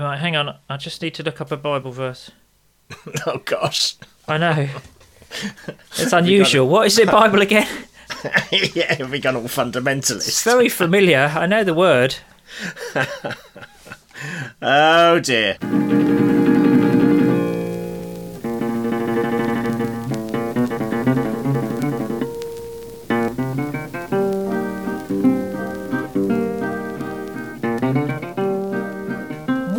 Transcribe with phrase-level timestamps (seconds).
[0.00, 0.56] Right, hang on.
[0.66, 2.30] I just need to look up a Bible verse.
[3.26, 3.96] Oh gosh.
[4.26, 4.68] I know.
[5.98, 6.66] It's unusual.
[6.68, 7.68] What is the Bible again?
[8.50, 10.26] yeah, we gone all fundamentalist.
[10.26, 11.30] It's very familiar.
[11.36, 12.16] I know the word.
[14.62, 15.56] Oh dear.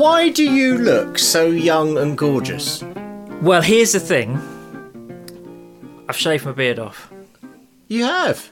[0.02, 2.83] Why do you look so young and gorgeous?
[3.39, 4.36] Well, here's the thing.
[6.09, 7.11] I've shaved my beard off.
[7.87, 8.50] You have.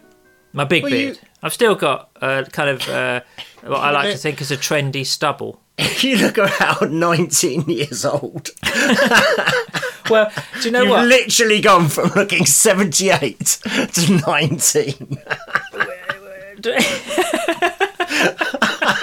[0.54, 1.20] My big Well, you- beard.
[1.41, 3.21] I've still got uh, kind of uh,
[3.63, 5.59] what I like to think is a trendy stubble.
[6.02, 8.52] You look around 19 years old.
[10.09, 10.31] Well,
[10.62, 10.85] do you know what?
[10.85, 11.05] You've what?
[11.05, 13.40] literally gone from looking 78
[13.93, 15.18] to 19.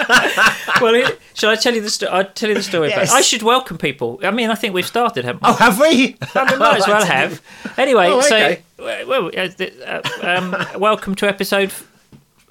[0.81, 2.11] well, it, shall I tell you the story?
[2.11, 2.89] I'll tell you the story.
[2.89, 3.11] Yes.
[3.11, 4.19] I should welcome people.
[4.23, 5.49] I mean, I think we've started, haven't we?
[5.49, 6.17] Oh, have we?
[6.35, 7.41] I mean, might as well have.
[7.77, 9.49] Anyway, Oh, so well, uh,
[9.85, 11.71] uh, um, welcome to episode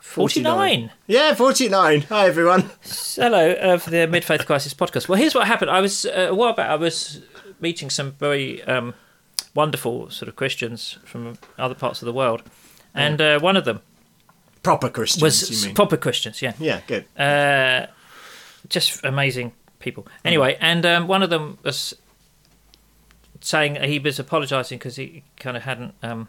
[0.01, 0.91] forty-nine.
[1.07, 2.03] Yeah, 49.
[2.03, 2.71] Hi, everyone.
[3.15, 5.09] Hello, uh, for the Mid Faith Crisis podcast.
[5.09, 5.71] Well, here's what happened.
[5.71, 6.69] I was uh, a while back.
[6.71, 7.23] I was
[7.61, 8.95] meeting some very um,
[9.55, 12.43] wonderful sort of Christians from other parts of the world,
[12.95, 13.81] and uh, one of them
[14.67, 15.75] Proper Christians, was you mean?
[15.75, 16.43] proper Christians.
[16.43, 17.05] Yeah, yeah, good.
[17.19, 17.87] uh,
[18.69, 20.07] just amazing people.
[20.25, 21.95] Anyway, and um, one of them was
[23.41, 25.95] saying he was apologising because he kind of hadn't.
[26.03, 26.29] Um,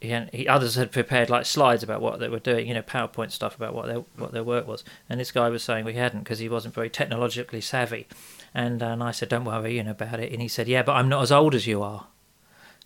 [0.00, 2.82] he, hadn't- he others had prepared like slides about what they were doing, you know,
[2.82, 5.94] PowerPoint stuff about what their what their work was, and this guy was saying we
[5.94, 8.06] hadn't because he wasn't very technologically savvy,
[8.52, 10.92] and and I said don't worry, you know about it, and he said yeah, but
[10.92, 12.08] I'm not as old as you are,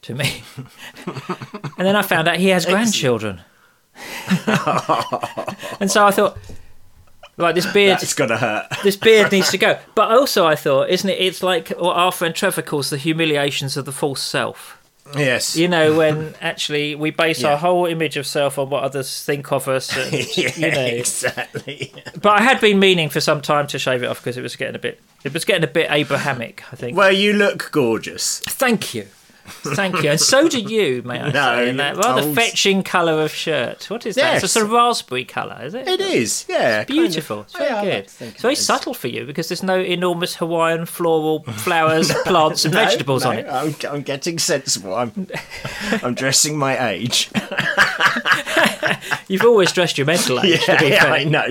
[0.02, 0.42] to me,
[1.06, 3.40] and then I found out he has grandchildren,
[5.80, 6.38] and so I thought.
[7.36, 8.66] Like this beard, It's gonna hurt.
[8.82, 9.78] this beard needs to go.
[9.94, 11.14] But also, I thought, isn't it?
[11.18, 14.76] It's like what our friend Trevor calls the humiliations of the false self.
[15.16, 15.56] Yes.
[15.56, 17.52] You know, when actually we base Yeah.
[17.52, 19.96] our whole image of self on what others think of us.
[19.96, 20.84] And, yeah, you know.
[20.84, 21.92] exactly.
[22.20, 24.54] But I had been meaning for some time to shave it off because it was
[24.56, 25.00] getting a bit.
[25.24, 26.62] It was getting a bit Abrahamic.
[26.70, 26.94] I think.
[26.94, 28.40] Well, you look gorgeous.
[28.40, 29.06] Thank you.
[29.50, 31.68] Thank you, and so do you, may I No, say?
[31.68, 32.34] In that rather told.
[32.34, 33.88] fetching colour of shirt.
[33.90, 34.36] What is that?
[34.36, 35.86] It's a sort of raspberry colour, is it?
[35.88, 36.78] It is, yeah.
[36.78, 36.86] kind of.
[36.88, 37.40] Beautiful.
[37.42, 38.04] It's very Yeah, like good.
[38.28, 42.74] It's very it subtle for you because there's no enormous Hawaiian floral flowers, plants, and
[42.74, 43.46] No, vegetables no, on it.
[43.48, 44.94] I'm, I'm getting sensible.
[44.94, 45.26] I'm,
[46.02, 47.30] I'm dressing my age.
[49.28, 51.06] You've always dressed your mental age, yeah, fair.
[51.12, 51.46] I know.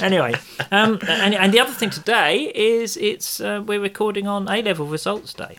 [0.00, 0.34] Anyway,
[0.72, 4.86] um, and, and the other thing today is it's uh, we're recording on A level
[4.86, 5.58] results day.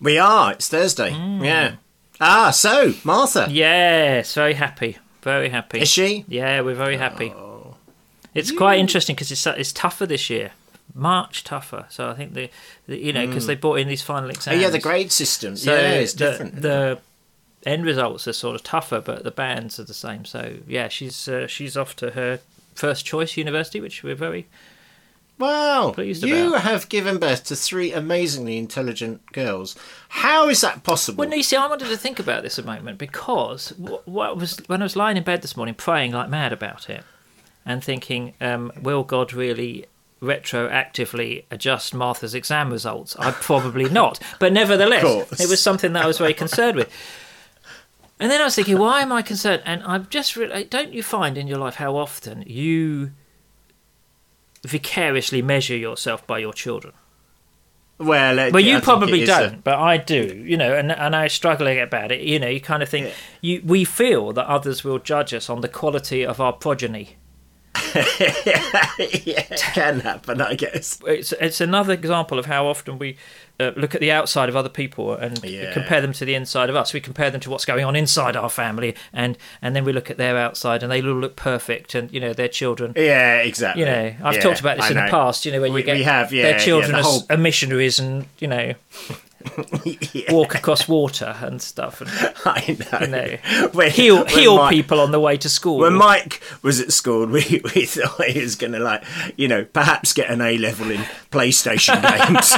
[0.00, 0.52] We are.
[0.52, 1.10] It's Thursday.
[1.10, 1.44] Mm.
[1.44, 1.74] Yeah.
[2.20, 5.80] Ah, so Martha, Yes, very happy, very happy.
[5.80, 6.24] is she?
[6.28, 7.30] Yeah, we're very happy.
[7.30, 7.74] Oh.
[8.34, 10.52] It's quite interesting because it's it's tougher this year,
[10.94, 11.86] much tougher.
[11.88, 12.50] So I think the,
[12.86, 14.60] the you know because they brought in these final Oh, exams.
[14.60, 15.56] yeah, the grade system.
[15.56, 16.62] So yeah, it's the, different.
[16.62, 16.98] The
[17.66, 20.24] end results are sort of tougher, but the bands are the same.
[20.24, 22.40] So yeah, she's uh, she's off to her
[22.74, 24.46] first choice university, which we're very
[25.38, 26.62] wow, pleased you about.
[26.62, 29.76] have given birth to three amazingly intelligent girls.
[30.08, 31.20] How is that possible?
[31.20, 34.36] Well, no, you see, I wanted to think about this a moment because what, what
[34.36, 37.04] was when I was lying in bed this morning, praying like mad about it,
[37.66, 39.86] and thinking, um, will God really
[40.22, 43.16] retroactively adjust Martha's exam results?
[43.16, 46.90] I probably not, but nevertheless, it was something that I was very concerned with.
[48.20, 49.62] And then I was thinking, why am I concerned?
[49.66, 53.10] And I've just re- don't you find in your life how often you
[54.64, 56.94] vicariously measure yourself by your children?
[57.98, 60.42] well, it- Well, you probably is a- don't, but I do.
[60.44, 62.20] You know, and and I'm struggling about it.
[62.22, 63.12] You know, you kind of think Yeah.
[63.40, 67.16] you we feel that others will judge us on the quality of our progeny.
[68.18, 70.98] yeah, it can happen, I guess.
[71.06, 73.16] It's it's another example of how often we
[73.60, 75.72] uh, look at the outside of other people and Yeah.
[75.72, 76.92] compare them to the inside of us.
[76.92, 80.10] We compare them to what's going on inside our family, and and then we look
[80.10, 82.92] at their outside, and they all look perfect, and you know their children.
[82.96, 83.80] Yeah, exactly.
[83.82, 85.46] You know, I've Yeah, talked about this I in the past.
[85.46, 87.36] You know, when We- you get we have, yeah, their children the as whole- are
[87.36, 88.74] missionaries, and you know
[90.12, 92.10] Yeah, walk across water and stuff, and
[92.44, 93.00] I know.
[93.00, 95.78] you know When- heal when heal Mike- people on the way to school.
[95.78, 99.04] When Mike was at school, we, we thought he was going to, like,
[99.36, 101.00] you know, perhaps get an A level in
[101.30, 102.52] PlayStation games.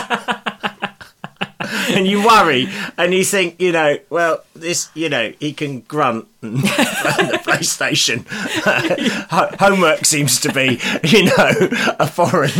[1.96, 2.68] and you worry,
[2.98, 8.24] and you think, you know, well, this, you know, he can grunt and the PlayStation.
[9.60, 11.68] Homework seems to be, you know,
[11.98, 12.50] a foreign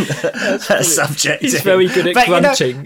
[0.83, 1.43] subject.
[1.43, 2.85] He's very good at But, you know, grunting.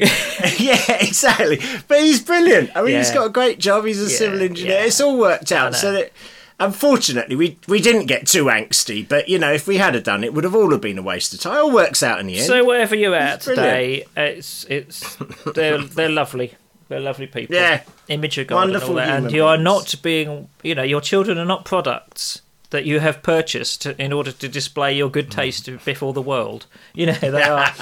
[0.58, 1.60] yeah, exactly.
[1.88, 2.70] But he's brilliant.
[2.75, 3.84] I mean, he's got a great job.
[3.86, 4.75] He's a Yeah, civil engineer.
[4.75, 4.84] yeah.
[4.84, 5.75] It's all worked out.
[5.75, 6.12] So that,
[6.60, 9.06] unfortunately, we we didn't get too angsty.
[9.08, 11.34] But you know, if we had done, it would have all have been a waste
[11.34, 11.56] of time.
[11.56, 12.46] It all works out in the end.
[12.46, 15.16] So wherever you're at It's today, it's it's
[15.54, 16.54] they're they're lovely.
[16.88, 17.54] They're lovely people.
[17.54, 17.82] Yeah.
[18.08, 19.22] Image of God Wonderful and all that.
[19.24, 23.22] And you are not being, you know, your children are not products that you have
[23.22, 25.30] purchased in order to display your good mm.
[25.30, 26.66] taste before the world.
[26.92, 27.72] You know, they are.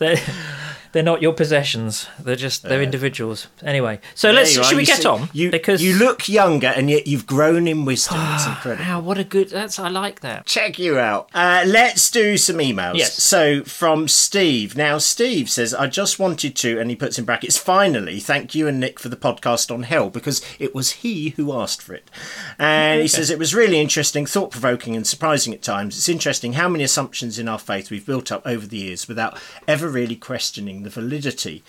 [0.00, 0.16] They're,
[0.92, 2.08] they're not your possessions.
[2.18, 3.46] They're just they're individuals.
[3.62, 5.28] Anyway, so There let's should we You get see- on?
[5.32, 8.18] You because you look younger, and yet you've grown in wisdom.
[8.34, 8.84] It's incredible.
[8.84, 9.50] wow, what a good.
[9.50, 10.46] That's I like that.
[10.46, 11.28] check you out.
[11.32, 12.96] Uh, let's do some emails.
[12.96, 13.14] Yes.
[13.22, 14.76] So from Steve.
[14.76, 18.66] Now, Steve says, I just wanted to, and he puts in brackets, finally, thank you
[18.66, 22.10] and Nick for the podcast on hell because it was he who asked for it.
[22.58, 25.96] And he says, it was really interesting, thought provoking, and surprising at times.
[25.96, 29.38] It's interesting how many assumptions in our faith we've built up over the years without
[29.68, 31.62] ever really questioning the validity.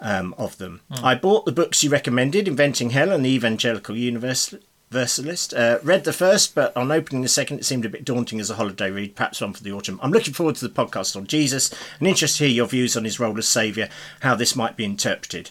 [0.00, 0.80] Um, of them.
[0.90, 5.52] I bought the books you recommended, Inventing Hell and the Evangelical Universalist.
[5.52, 8.48] Uh, read the first, but on opening the second, it seemed a bit daunting as
[8.48, 9.98] a holiday read, perhaps one for the autumn.
[10.00, 13.02] I'm looking forward to the podcast on Jesus and interested to hear your views on
[13.02, 13.88] his role as Saviour,
[14.20, 15.50] how this might be interpreted.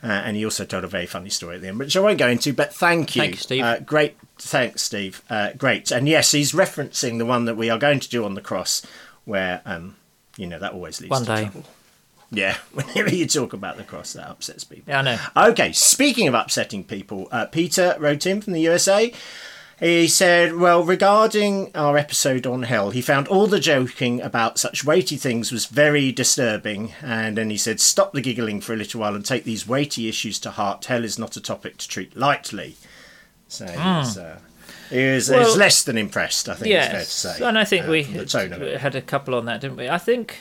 [0.00, 2.20] Uh, and he also told a very funny story at the end, which I won't
[2.20, 3.22] go into, but thank you.
[3.22, 3.64] Thank you, Steve.
[3.64, 4.16] Uh, great.
[4.38, 5.22] Thanks, Steve.
[5.28, 5.90] Uh, great.
[5.90, 8.86] And yes, he's referencing the one that we are going to do on the cross,
[9.24, 9.96] where, um,
[10.38, 11.42] you know, that always leads One to day.
[11.42, 11.64] trouble.
[12.30, 14.84] Yeah, whenever you talk about the cross, that upsets people.
[14.88, 15.18] Yeah, I know.
[15.50, 19.12] Okay, speaking of upsetting people, uh, Peter wrote in from the USA.
[19.80, 24.84] He said, Well, regarding our episode on hell, he found all the joking about such
[24.84, 26.94] weighty things was very disturbing.
[27.00, 30.08] And then he said, Stop the giggling for a little while and take these weighty
[30.08, 30.86] issues to heart.
[30.86, 32.74] Hell is not a topic to treat lightly.
[33.46, 34.40] So was, uh,
[34.90, 35.56] he was, he was.
[35.56, 37.06] Less than impressed, I think it's fair to
[37.38, 37.44] say.
[37.44, 38.80] and I think uh, we from the tone of it.
[38.80, 39.88] had a couple on that, didn't we?
[39.88, 40.38] I think.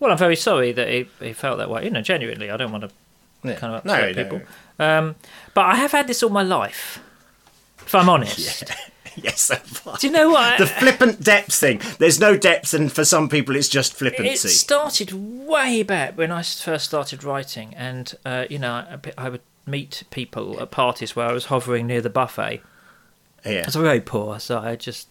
[0.00, 1.84] Well, I'm very sorry that he, he felt that way.
[1.84, 2.90] You know, genuinely, I don't want to
[3.42, 3.56] Yeah.
[3.56, 4.22] kind of upset no.
[4.22, 4.40] people.
[4.78, 5.16] Um,
[5.54, 7.00] but I have had this all my life.
[7.84, 8.64] If I'm honest,
[9.16, 10.00] yes, that was.
[10.00, 10.58] do you know what?
[10.58, 11.80] the flippant depth thing.
[11.98, 14.48] There's no depth, and for some people, it's just flippancy.
[14.48, 19.28] it started way back when I first started writing, and uh, you know, I, I
[19.30, 22.62] would meet people at parties where I was hovering near the buffet.
[23.44, 23.60] Yeah.
[23.62, 25.08] I was very poor, so I just,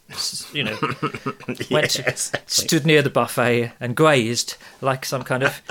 [0.54, 0.78] you know,
[1.72, 2.32] went to, Yes.
[2.46, 5.62] stood near the buffet and grazed like some kind of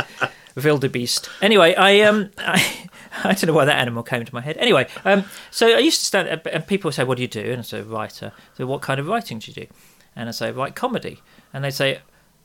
[0.55, 1.29] wildebeest.
[1.43, 2.89] Anyway, I um, I,
[3.25, 4.57] I don't know why that animal came to my head.
[4.59, 7.41] Anyway, um, so I used to stand and people would say, "What do you do?"
[7.51, 9.67] And I say, "Writer." So, what kind of writing do you do?
[10.15, 11.21] And I say, "Write comedy."
[11.53, 12.01] And they say,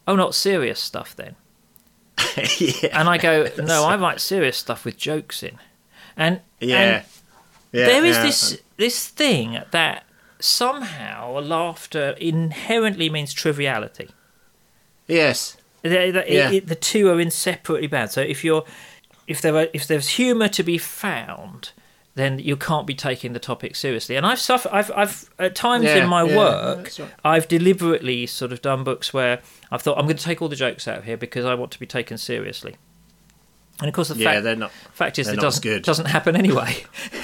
[0.08, 1.36] "Oh, not serious stuff then."
[2.60, 2.98] yeah.
[3.00, 5.58] And I go, "No, I write serious stuff with jokes in."
[6.18, 6.78] And Yeah.
[6.82, 7.06] and
[7.72, 7.86] yeah.
[7.86, 8.24] there is yeah.
[8.24, 10.04] this this thing that
[10.40, 14.10] somehow laughter inherently means triviality.
[15.08, 15.58] Yes.
[15.84, 16.50] The, the, Yeah.
[16.50, 18.12] it- it- the two are inseparably bound.
[18.12, 18.64] So if you're
[19.28, 21.72] if there are, if there's humour to be found,
[22.16, 24.16] then you can't be taking the topic seriously.
[24.18, 24.72] And I've suffered.
[24.74, 27.10] I've I've at times Yeah, in my yeah, work, right.
[27.24, 29.40] I've deliberately sort of done books where
[29.72, 31.72] I've thought I'm going to take all the jokes out of here because I want
[31.72, 32.76] to be taken seriously.
[33.80, 34.72] And of course, the Yeah, fact not.
[34.94, 36.84] fact is it doesn't doesn't happen anyway.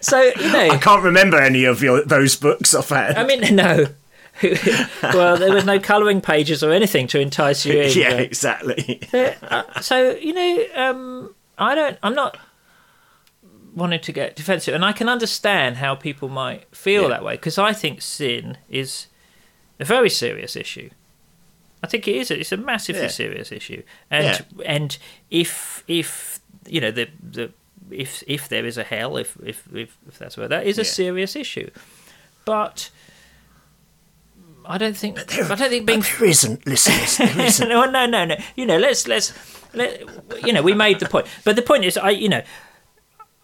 [0.00, 3.16] so you know, I can't remember any of your those books offhand.
[3.18, 3.86] I mean, no.
[5.02, 7.96] well, there was no colouring pages or anything to entice you in.
[7.96, 9.00] yeah, exactly.
[9.12, 11.98] Uh, so you know, um, I don't.
[12.02, 12.36] I'm not
[13.74, 17.08] wanting to get defensive, and I can understand how people might feel Yeah.
[17.08, 19.06] that way because I think sin is
[19.78, 20.90] a very serious issue.
[21.82, 22.30] I think it is.
[22.30, 23.08] It's a massively Yeah.
[23.08, 24.96] serious issue, and and
[25.30, 27.50] if if you know the the
[27.90, 30.82] if if there is a hell, if if if, if that's where that is a
[30.82, 30.90] Yeah.
[30.90, 31.70] serious issue,
[32.44, 32.90] but.
[34.64, 35.18] I don't think.
[35.18, 37.16] I don't think being There isn't, listeners.
[37.34, 37.68] There isn't.
[37.68, 38.36] no, no, no, no.
[38.54, 39.32] You know, let's let's
[39.74, 40.00] let
[40.46, 40.62] you know.
[40.62, 42.42] We made the point, but the point is, I you know,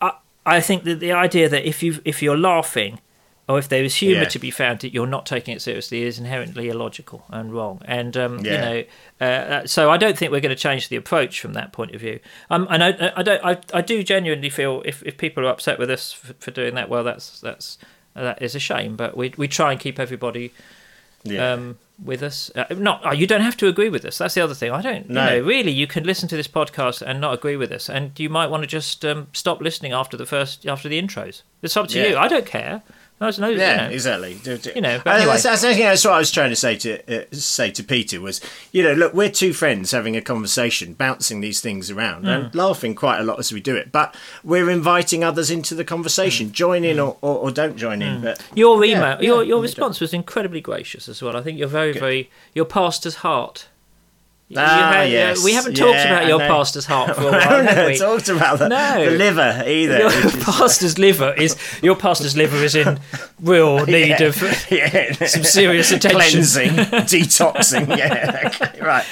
[0.00, 0.12] I
[0.46, 3.00] I think that the idea that if you if you're laughing,
[3.48, 4.28] or if there is humour Yeah.
[4.28, 7.80] to be found, that you're not taking it seriously is inherently illogical and wrong.
[7.86, 8.84] And um, you know,
[9.20, 12.00] uh, so I don't think we're going to change the approach from that point of
[12.00, 12.20] view.
[12.50, 15.78] Um, and I, I don't, I, I do genuinely feel if, if people are upset
[15.78, 17.78] with us for, for doing that, well, that's that's
[18.14, 18.96] that is a shame.
[18.96, 20.52] But we we try and keep everybody
[21.24, 21.52] Yeah.
[21.52, 22.50] um, with us.
[22.54, 24.18] Uh, not uh, you don't have to agree with us.
[24.18, 24.70] That's the other thing.
[24.72, 25.08] I don't.
[25.08, 25.24] No.
[25.34, 28.12] You know, really, you can listen to this podcast and not agree with us, and
[28.20, 31.42] you might want to just um, stop listening after the first after the intros.
[31.62, 32.06] It's up to Yeah.
[32.08, 32.16] you.
[32.18, 32.82] I don't care.
[33.18, 33.48] There's no.
[33.48, 33.94] yeah, you know.
[33.94, 34.40] exactly.
[34.74, 35.26] You know, Uh, anyway.
[35.32, 38.40] that's, that's, that's what I was trying to say to uh, say to Peter was,
[38.70, 42.28] you know, look, we're two friends having a conversation, bouncing these things around Hmm.
[42.28, 43.90] and laughing quite a lot as we do it.
[43.90, 46.52] But we're inviting others into the conversation.
[46.52, 48.22] Join in or, or, or don't join in.
[48.22, 51.36] But Your email, yeah, your your response was incredibly gracious as well.
[51.36, 53.66] I think you're very, very your pastor's heart
[54.56, 55.44] Ah, had- yes.
[55.44, 57.98] we haven't talked Yeah, about your pastor's heart for a while, haven't have we?
[57.98, 59.04] talked about the, No.
[59.04, 59.98] the liver either.
[59.98, 62.98] Your pastor's liver is your pastor's liver is in
[63.42, 64.22] real need Yeah.
[64.22, 65.12] of yeah.
[65.26, 66.18] some serious attention.
[66.18, 67.94] cleansing, detoxing.
[67.96, 69.04] Yeah, okay, right.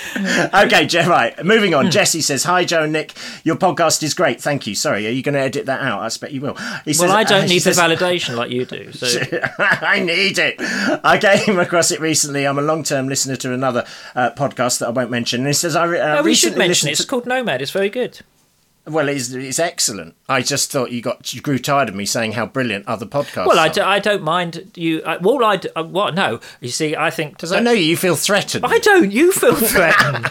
[0.65, 1.45] Okay, Je- right.
[1.45, 1.91] Moving on.
[1.91, 3.13] Jesse says, "Hi, Joe and Nick.
[3.45, 4.41] Your podcast is great.
[4.41, 4.75] Thank you.
[4.75, 6.01] Sorry, are you going to edit that out?
[6.01, 6.55] I expect you will."
[6.87, 8.91] He Well, I don't uh, need the says- validation like you do.
[8.93, 9.07] So
[9.59, 10.57] I need it.
[11.05, 12.47] I came across it recently.
[12.47, 15.26] I'm a long-term listener to another uh, podcast that I won't mention.
[15.33, 16.93] And he says, "I uh, no, we should mention it.
[16.93, 17.63] It's called Nomad.
[17.63, 18.21] It's very good.
[18.87, 20.15] Well, it's, it's excellent.
[20.29, 23.47] I just thought you got you grew tired of me saying how brilliant other podcasts.
[23.47, 23.73] Well, I, are.
[23.73, 25.03] do, I don't mind you.
[25.05, 26.15] I, well, I uh, what?
[26.15, 28.65] No, you see, I think Because I know you feel threatened.
[28.65, 29.11] I don't.
[29.11, 30.31] You feel threatened.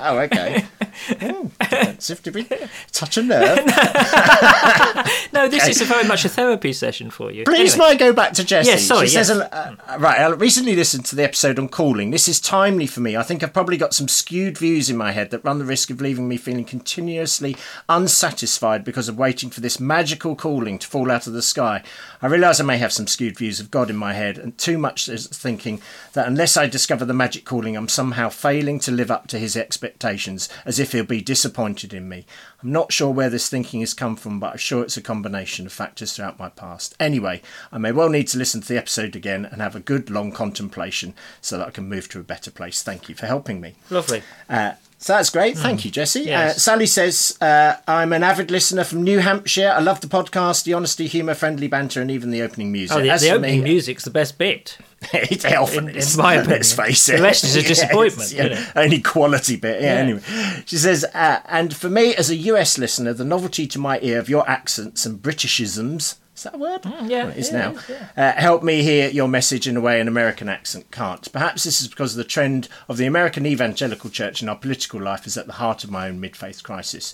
[0.00, 0.64] Oh, okay.
[1.22, 2.46] oh, defensive to be
[2.92, 3.58] touch a nerve.
[5.32, 7.44] no, this is a very much a therapy session for you.
[7.44, 7.88] Please, Anyway.
[7.88, 8.70] may I go back to Jessie?
[8.70, 9.30] Yes, sorry, She yes.
[9.30, 12.10] uh, uh, right, I recently listened to the episode on calling.
[12.10, 13.16] This is timely for me.
[13.16, 15.90] I think I've probably got some skewed views in my head that run the risk
[15.90, 17.56] of leaving me feeling continuously
[17.88, 21.82] unsatisfied because of waiting for this magical calling to fall out of the sky.
[22.20, 24.76] I realise I may have some skewed views of God in my head and too
[24.76, 25.80] much is thinking
[26.14, 29.56] that unless I discover the magic calling, I'm somehow failing to live up to his
[29.56, 32.26] expectations, as if he'll be disappointed in me.
[32.62, 35.66] I'm not sure where this thinking has come from, but I'm sure it's a combination
[35.66, 36.96] of factors throughout my past.
[36.98, 40.10] Anyway, I may well need to listen to the episode again and have a good
[40.10, 42.82] long contemplation so that I can move to a better place.
[42.82, 43.74] Thank you for helping me.
[43.90, 44.22] Lovely.
[44.48, 45.56] Uh, so that's great.
[45.56, 46.22] Thank you, Jesse.
[46.22, 46.56] Yes.
[46.56, 49.72] Uh, Sally says, uh, I'm an avid listener from New Hampshire.
[49.74, 52.96] I love the podcast, the honesty, humour, friendly banter, and even the opening music.
[52.96, 54.76] Oh, the, the opening me, music's the best bit.
[55.12, 56.16] it often in- is.
[56.16, 56.56] in my opinion.
[56.56, 57.18] Let's face it.
[57.18, 58.42] The rest is a disappointment, yeah.
[58.42, 58.66] you know.
[58.74, 59.80] Only quality bit.
[59.80, 60.00] Yeah, Yeah.
[60.00, 64.00] Anyway, she says, uh, and for me as a US listener, the novelty to my
[64.02, 66.16] ear of your accents and Britishisms.
[66.38, 66.82] Is that a word?
[66.82, 67.70] Mm, yeah, Well, it is yeah, now.
[67.72, 71.30] it is, Uh, help me hear your message in a way an American accent can't.
[71.32, 75.26] Perhaps this is because the trend of the American evangelical church in our political life
[75.26, 77.12] is at the heart of my own mid faith crisis.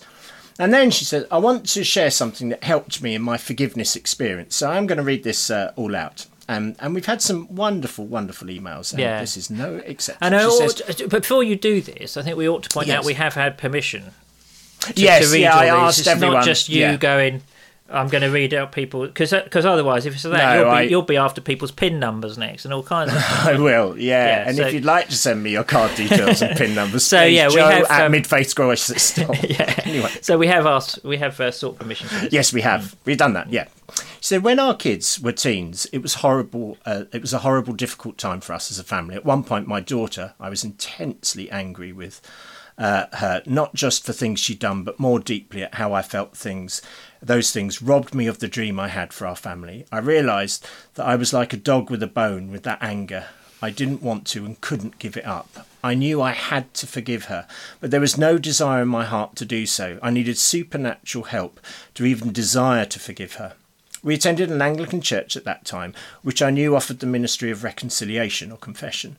[0.59, 3.97] And then she said, I want to share something that helped me in my forgiveness
[3.97, 4.55] experience.
[4.57, 6.27] So I'm going to read this uh, all out.
[6.47, 8.93] Um, and we've had some wonderful, wonderful emails.
[8.93, 9.21] And Yeah.
[9.21, 10.23] this is no exception.
[10.23, 10.51] I know.
[10.51, 12.99] She says, but before you do this, I think we ought to point Yes.
[12.99, 14.11] out we have had permission
[14.81, 15.73] to, yes, to read yeah, I these.
[15.73, 16.37] asked It's everyone.
[16.37, 16.97] not just you yeah.
[16.97, 17.41] going.
[17.91, 20.83] I'm going to read out people because otherwise, if it's that, No, you'll, be, I-
[20.83, 23.19] you'll be after people's pin numbers next and all kinds of.
[23.23, 23.47] stuff.
[23.47, 24.27] I will, yeah.
[24.27, 27.05] Yeah, and so- if you'd like to send me your card details and PIN numbers,
[27.15, 29.19] So, yeah, we Joe have, at um, crisis.
[29.19, 29.81] yeah.
[29.85, 30.11] Anyway.
[30.23, 32.33] So we have asked, we have uh, sought permission for this.
[32.33, 32.97] Yes, we have.
[33.05, 33.51] We've done that.
[33.53, 33.69] Yeah.
[34.21, 36.79] So when our kids were teens, it was horrible.
[36.87, 39.15] Uh, it was a horrible, difficult time for us as a family.
[39.15, 42.23] At one point, my daughter, I was intensely angry with
[42.79, 46.35] uh, her, not just for things she'd done, but more deeply at how I felt
[46.35, 46.81] things.
[47.25, 49.87] Those things robbed me of the dream I had for our family.
[49.91, 53.29] I realised that I was like a dog with a bone with that anger.
[53.63, 55.67] I didn't want to and couldn't give it up.
[55.83, 57.47] I knew I had to forgive her,
[57.81, 59.99] but there was no desire in my heart to do so.
[60.03, 61.61] I needed supernatural help
[61.95, 63.55] to even desire to forgive her.
[64.03, 67.65] We attended an Anglican church at that time, which I knew offered the ministry of
[67.65, 69.17] reconciliation or confession,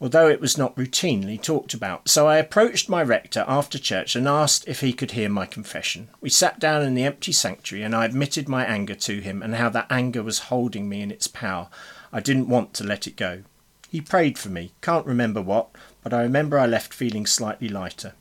[0.00, 2.08] although it was not routinely talked about.
[2.08, 6.08] So I approached my rector after church and asked if he could hear my confession.
[6.20, 9.54] We sat down in the empty sanctuary and I admitted my anger to him and
[9.54, 11.68] how that anger was holding me in its power.
[12.12, 13.42] I didn't want to let it go.
[13.88, 15.68] He prayed for me, can't remember what,
[16.02, 18.12] but I remember I left feeling slightly lighter.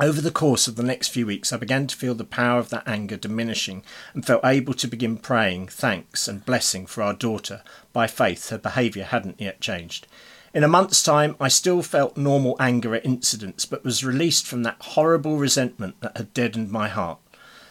[0.00, 2.68] Over the course of the next few weeks, I began to feel the power of
[2.68, 3.82] that anger diminishing
[4.14, 7.62] and felt able to begin praying thanks and blessing for our daughter.
[7.92, 10.06] By faith, her behaviour hadn't yet changed.
[10.54, 14.62] In a month's time, I still felt normal anger at incidents, but was released from
[14.62, 17.18] that horrible resentment that had deadened my heart.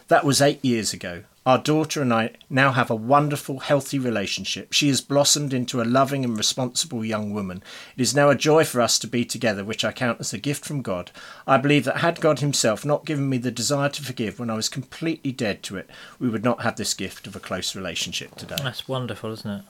[0.08, 1.24] That was eight years ago.
[1.44, 4.74] Our daughter and I now have a wonderful, healthy relationship.
[4.74, 7.62] She has blossomed into a loving and responsible young woman.
[7.96, 10.38] It is now a joy for us to be together, which I count as a
[10.38, 11.10] gift from God.
[11.46, 14.56] I believe that had God Himself not given me the desire to forgive when I
[14.56, 18.34] was completely dead to it, we would not have this gift of a close relationship
[18.34, 18.56] today.
[18.62, 19.62] That's wonderful, isn't it?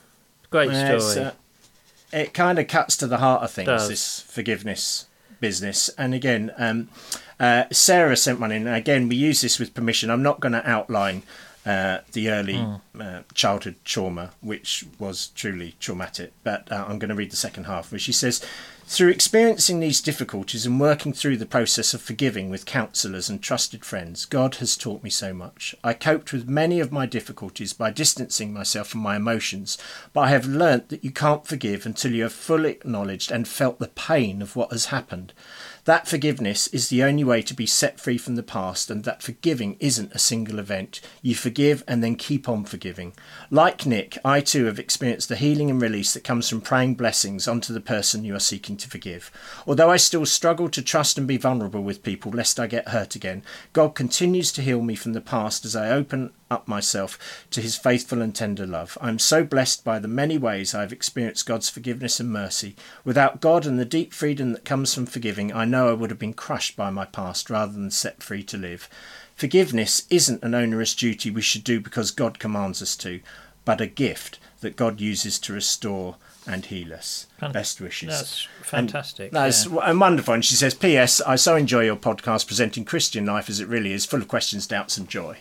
[0.51, 1.27] Great story.
[1.27, 1.33] uh,
[2.13, 3.89] it kind of cuts to the heart of things, Does.
[3.89, 5.07] this forgiveness
[5.41, 5.89] business.
[5.99, 6.89] And again, um,
[7.39, 8.67] uh, Sarah sent one in.
[8.67, 10.11] Again, we use this with permission.
[10.11, 11.23] I'm not going to outline
[11.67, 12.75] uh, the early Hmm.
[13.01, 17.65] uh, childhood trauma, which was truly traumatic, but uh, I'm going to read the second
[17.65, 18.45] half, where she says,
[18.89, 23.85] through experiencing these difficulties and working through the process of forgiving with counsellors and trusted
[23.85, 25.75] friends, God has taught me so much.
[25.85, 29.77] I coped with many of my difficulties by distancing myself from my emotions,
[30.15, 33.79] but I have learnt that you can't forgive until you have fully acknowledged and felt
[33.79, 35.35] the pain of what has happened.
[35.89, 39.23] That forgiveness is the only way to be set free from the past, and that
[39.23, 41.01] forgiving isn't a single event.
[41.23, 43.15] You forgive and then keep on forgiving.
[43.51, 47.49] Like Nick, I too have experienced the healing and release that comes from praying blessings
[47.49, 49.31] onto the person you are seeking to forgive.
[49.67, 53.15] Although I still struggle to trust and be vulnerable with people lest I get hurt
[53.15, 53.43] again,
[53.73, 57.77] God continues to heal me from the past as I open up myself to his
[57.77, 58.97] faithful and tender love.
[59.01, 62.77] I am so blessed by the many ways I have experienced God's forgiveness and mercy.
[63.05, 66.19] Without God and the deep freedom that comes from forgiving, I know I would have
[66.19, 68.89] been crushed by my past rather than set free to live.
[69.35, 73.21] Forgiveness isn't an onerous duty we should do because God commands us to,
[73.65, 77.27] but a gift that God uses to restore and heal us.
[77.53, 78.09] Best wishes.
[78.09, 79.31] That's fantastic.
[79.31, 79.93] That's yeah.
[79.93, 80.35] wonderful.
[80.35, 81.21] And she says, P.S.
[81.21, 84.67] I so enjoy your podcast presenting Christian life as it really is, full of questions,
[84.67, 85.37] doubts, and joy.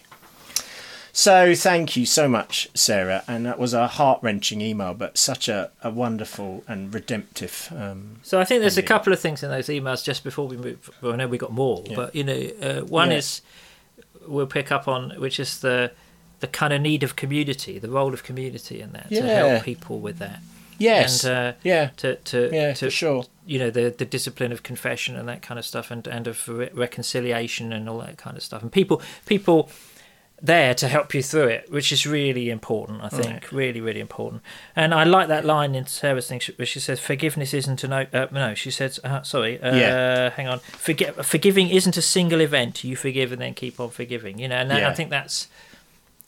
[1.18, 3.24] So thank you so much, Sarah.
[3.28, 7.74] And that was a heart wrenching email, but such a, a wonderful and redemptive.
[7.76, 10.58] Um, So I think there's a couple of things in those emails just before we
[10.58, 10.92] move.
[11.02, 11.96] Well, I know we got more, Yeah.
[11.96, 13.18] but you know, uh, one Yeah.
[13.18, 13.42] is
[14.28, 15.92] we'll pick up on, which is the
[16.40, 20.00] the kind of need of community, the role of community in that to help people
[20.00, 20.40] with that,
[20.78, 21.24] yes.
[21.24, 21.90] and uh, yeah.
[21.98, 23.26] to to Yeah, to for sure.
[23.48, 26.48] you know the the discipline of confession and that kind of stuff, and and of
[26.48, 29.72] re- reconciliation and all that kind of stuff, and people people
[30.42, 33.04] there to help you through it, which is really important.
[33.04, 34.44] I think really really important.
[34.76, 38.06] And I like that line in Sarah's thing where she says, "Forgiveness isn't a no."
[38.14, 40.30] Uh, no, she says, uh, "Sorry, uh, Yeah.
[40.32, 40.60] hang on.
[40.60, 42.84] Forget forgiving isn't a single event.
[42.84, 44.38] You forgive and then keep on forgiving.
[44.38, 44.90] You know, and that, Yeah.
[44.90, 45.48] I think that's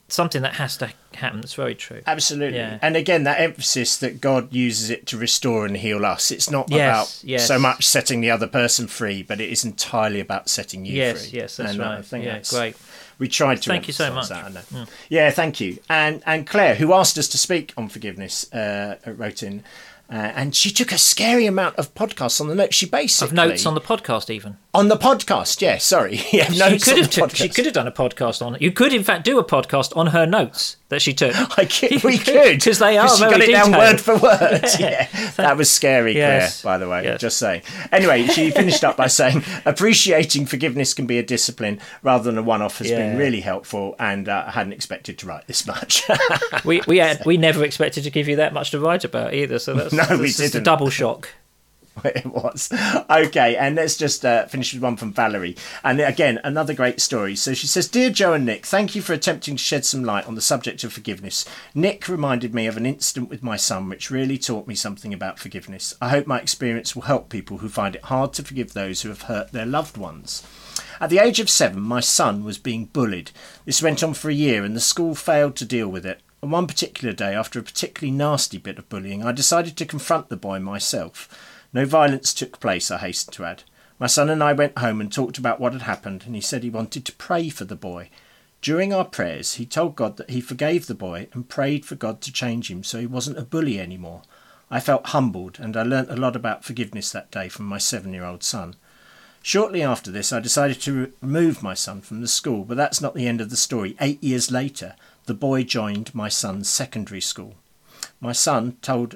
[0.08, 1.42] something that has to happen.
[1.42, 2.02] That's very true.
[2.08, 2.58] Absolutely.
[2.58, 2.80] Yeah.
[2.82, 6.32] And again, that emphasis that God uses it to restore and heal us.
[6.32, 6.80] It's not Yes,
[7.22, 7.48] about yes.
[7.48, 11.20] so much setting the other person free, but it is entirely about setting you Yes,
[11.22, 11.26] free.
[11.26, 12.06] yes, yes, that's and uh, I right.
[12.06, 12.76] think Yeah, that's, great.
[13.20, 13.70] We tried to.
[13.70, 14.30] Thank you so much.
[14.30, 14.86] That, I know.
[15.10, 15.78] Yeah, thank you.
[15.90, 19.64] And and Claire, who asked us to speak on forgiveness, uh, wrote in,
[20.10, 22.76] uh, and she took a scary amount of podcasts on the notes.
[22.76, 24.58] She basically Of notes on the podcast, even.
[24.74, 25.62] On the podcast.
[25.62, 26.22] Yeah, sorry.
[26.32, 28.62] Yeah, she could have she could have done a podcast on it.
[28.62, 31.34] You could, in fact, do a podcast on her notes that she took.
[31.58, 34.62] I could, we could 'Cause they are she got it down word for word.
[34.80, 35.08] Yeah,
[35.38, 36.40] that was scary, Claire.
[36.42, 36.62] Yes.
[36.62, 37.20] By the way, Yes.
[37.22, 37.64] just saying.
[37.92, 42.44] Anyway, she finished up by saying, "Appreciating forgiveness can be a discipline rather than a
[42.44, 46.04] one-off has been really helpful, and uh, I hadn't expected to write this much."
[46.64, 49.58] we we had we never expected to give you that much to write about either.
[49.60, 50.64] So that's No, we that's a didn't.
[50.64, 51.30] double shock.
[52.06, 52.72] it was
[53.10, 57.36] okay and let's just uh, finish with one from valerie and again another great story
[57.36, 60.28] so she says dear joe and nick thank you for attempting to shed some light
[60.28, 64.12] on the subject of forgiveness nick reminded me of an incident with my son which
[64.12, 67.96] really taught me something about forgiveness i hope my experience will help people who find
[67.96, 70.44] it hard to forgive those who have hurt their loved ones
[71.02, 73.32] at the age of seven, my son was being bullied.
[73.66, 76.20] This went on for a year, and the school failed to deal with it.
[76.44, 80.30] On one particular day, after a particularly nasty bit of bullying, I decided to confront
[80.30, 81.30] the boy myself.
[81.74, 83.64] No violence took place, I hasten to add.
[84.00, 86.64] My son and I went home and talked about what had happened, and he said
[86.64, 88.10] he wanted to pray for the boy.
[88.62, 92.22] During our prayers, he told God that he forgave the boy and prayed for God
[92.22, 94.24] to change him so he wasn't a bully anymore.
[94.72, 98.14] I felt humbled, and I learnt a lot about forgiveness that day from my seven
[98.14, 98.76] year old son.
[99.42, 103.16] Shortly after this, I decided to remove my son from the school, but that's not
[103.16, 103.96] the end of the story.
[104.02, 107.56] Eight years later, the boy joined my son's secondary school.
[108.20, 109.16] My son told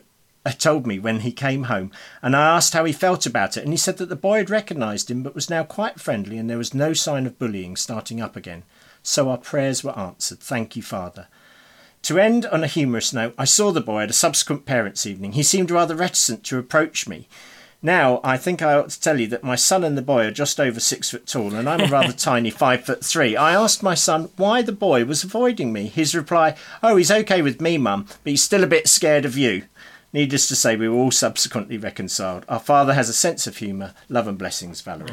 [0.51, 3.71] told me when he came home, and I asked how he felt about it, and
[3.71, 6.57] he said that the boy had recognised him but was now quite friendly, and there
[6.57, 8.63] was no sign of bullying starting up again.
[9.01, 10.39] So our prayers were answered.
[10.39, 11.27] Thank you, Father.
[12.03, 15.31] To end on a humorous note, I saw the boy at a subsequent parents' evening.
[15.31, 17.29] He seemed rather reticent to approach me.
[17.85, 20.31] Now, I think I ought to tell you that my son and the boy are
[20.31, 23.35] just over six foot tall, and I'm a rather tiny five foot three.
[23.35, 25.87] I asked my son why the boy was avoiding me.
[25.87, 29.37] His reply, Oh, he's okay with me, mum, but he's still a bit scared of
[29.37, 29.63] you.
[30.13, 32.45] Needless to say, we were all subsequently reconciled.
[32.47, 33.93] Our father has a sense of humour.
[34.09, 35.09] Love and blessings, Valerie.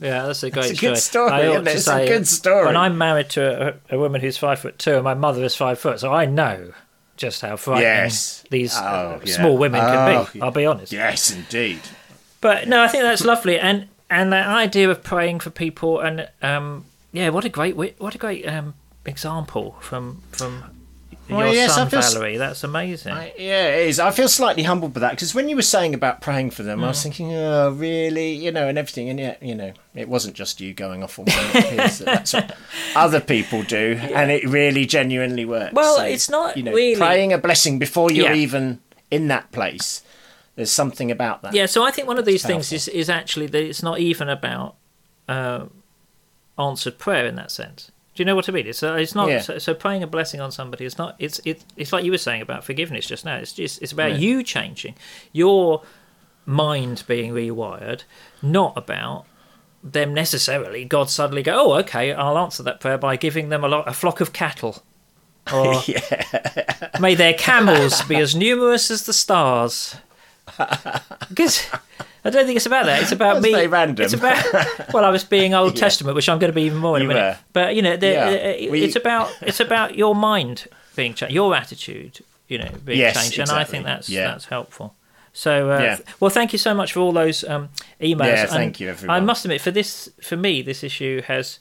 [0.00, 1.28] Yeah, that's a great a good story.
[1.28, 1.70] story, I ought isn't it?
[1.72, 2.66] to It's a say, good story.
[2.66, 5.56] When I'm married to a, a woman who's five foot two, and my mother is
[5.56, 6.72] five foot, so I know
[7.16, 8.44] just how frightening Yes.
[8.50, 9.34] these Oh, uh, yeah.
[9.34, 10.40] small women can Oh, be.
[10.40, 10.92] I'll be honest.
[10.92, 11.80] Yes, indeed.
[12.40, 16.28] But no, I think that's lovely, and and that idea of praying for people, and
[16.40, 18.74] um, yeah, what a great what a great um,
[19.06, 20.62] example from from
[21.28, 22.36] Well, your yes, I son feel Valerie.
[22.36, 23.12] That's amazing.
[23.12, 23.98] I, yeah, it is.
[23.98, 26.80] I feel slightly humbled by that because when you were saying about praying for them,
[26.82, 26.88] I Mm.
[26.88, 30.60] was thinking, oh, really, you know, and everything, and yet, you know, it wasn't just
[30.60, 31.52] you going off on one.
[32.04, 32.56] That's what
[32.94, 35.72] other people do, and it really genuinely works.
[35.72, 38.34] Well, it's not you know, really- praying a blessing before you're Yeah.
[38.34, 40.02] even in that place.
[40.56, 41.54] There's something about that.
[41.54, 44.28] Yeah, so I think one of these things is, is actually that it's not even
[44.28, 44.76] about
[45.26, 45.64] uh,
[46.58, 47.90] answered prayer in that sense.
[48.14, 48.66] Do you know what I mean?
[48.66, 49.40] It's uh, it's not Yeah.
[49.40, 50.84] so, so praying a blessing on somebody.
[50.84, 51.16] It's not.
[51.18, 53.36] It's it, it's like you were saying about forgiveness just now.
[53.36, 54.18] It's just it's about Yeah.
[54.18, 54.94] you changing
[55.32, 55.82] your
[56.46, 58.04] mind being rewired,
[58.42, 59.24] not about
[59.82, 60.84] them necessarily.
[60.84, 63.92] God suddenly go, oh, okay, I'll answer that prayer by giving them a, lot, a
[63.92, 64.82] flock of cattle.
[65.52, 65.82] Or
[67.00, 69.94] may their camels be as numerous as the stars.
[71.28, 71.66] Because
[72.24, 73.02] I don't think it's about that.
[73.02, 73.66] It's about me.
[73.66, 74.04] random.
[74.04, 74.42] It's about
[74.94, 77.10] well, I was being Old Testament, which I'm going to be even more in You
[77.10, 77.28] a minute.
[77.28, 77.38] were.
[77.52, 78.66] But you know, the, Yeah.
[78.68, 82.98] uh, We- it's about it's about your mind being changed, your attitude, you know, being
[83.00, 84.26] Yes, changed, and I think that's Yeah.
[84.28, 84.94] that's helpful.
[85.36, 85.96] So, uh, Yeah.
[86.20, 87.68] well, thank you so much for all those um,
[88.00, 88.26] emails.
[88.26, 91.58] Yeah, And thank you, I must admit, for this, for me, this issue has.